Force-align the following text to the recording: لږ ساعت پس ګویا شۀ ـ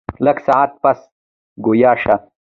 لږ 0.25 0.37
ساعت 0.47 0.71
پس 0.83 0.99
ګویا 1.65 1.91
شۀ 2.03 2.15
ـ 2.19 2.21